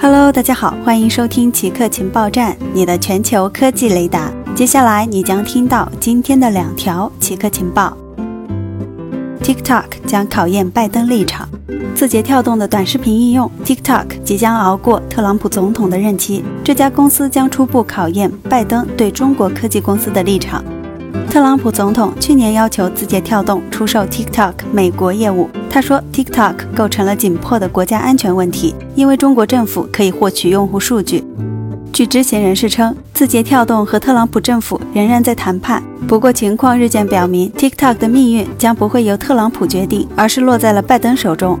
[0.00, 4.30] Hello，大家好，欢迎收听奇客情报站，你的全球科技雷达。
[4.54, 7.96] 接下来你将听到今天的两条奇客情报
[9.42, 11.48] ：TikTok 将考验拜登立场。
[11.94, 20.62] 字节跳动的短视频应用 TikTok 即将熬过特朗普总统的任期，这家公司将初步考验拜登对中国科技公司的立场。
[21.30, 25.48] 特朗普总统去年要求字节跳动出售 TikTok 美国业务。
[25.74, 31.24] 他说，TikTok 构成了紧迫的国家安全问题，因为中国政府可以获取用户数据。
[31.92, 35.82] 据知情人士称，字节跳动和特朗普政府仍然在谈判。
[36.06, 41.58] 不过，情况日渐表明，TikTok 的命运将不会由特朗普决定，而是落在了拜登手中。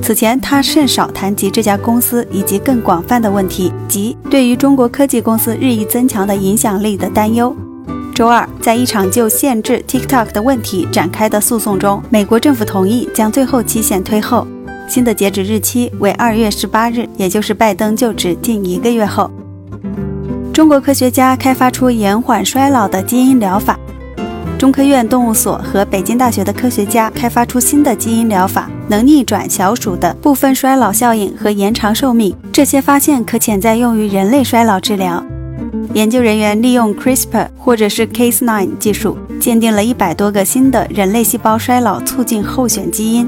[0.00, 7.54] 此前，他甚少谈及这家公司以及更广泛的问题，即对于中国科技公司日益增强的影响力的担忧。
[8.16, 14.46] 周二，在一场就限制 TikTok 的问题展开的诉讼中，美国政府同意将最后期限推后，
[14.88, 19.30] 新的截止日期为二月十八日，也就是拜登就职近一个月后。
[20.50, 23.78] 中国科学家开发出延缓衰老的基因疗法。
[24.58, 32.34] 中科院动物所和北京大学的科学家开发出新的基因疗法，能逆转小鼠的部分衰老效应和延长寿命。
[32.50, 35.22] 这些发现可潜在用于人类衰老治疗。
[35.96, 43.26] 研究人员利用 CRISPR 或者是 Cas9 技术，鉴定了一百多个新的人类细胞衰老促进候选基因，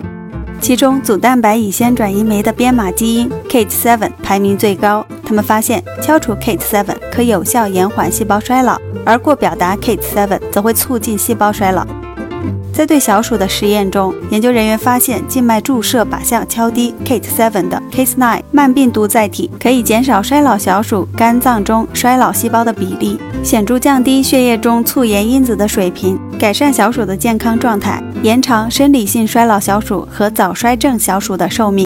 [0.61, 5.03] 其中组蛋白乙酰转移酶的编码基因 Kate7 排名最高。
[5.25, 11.87] 他们发现，消除 Kate7 可有效延缓细胞衰老，而过表达 Kate7 则会促进细胞衰老。
[12.73, 31.85] 在对小鼠的实验中，研究人员发现，静脉注射靶向敲低 KAT7 的 Cas9 慢病毒载体，可以减少衰老小鼠肝脏中衰老细胞的比例，显著降低血液中促炎因子的水平，改善小鼠的健康状态，延长生理性衰老小鼠和早衰症小鼠的寿命。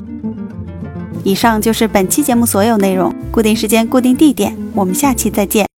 [1.25, 5.66] 以上就是本期节目所有内容，固定时间、固定地点，我们下期再见。